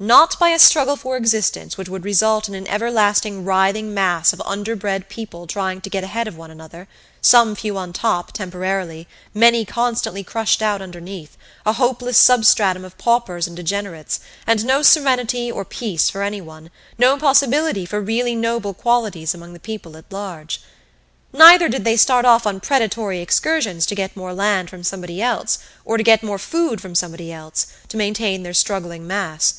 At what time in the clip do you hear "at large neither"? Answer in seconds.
19.96-21.68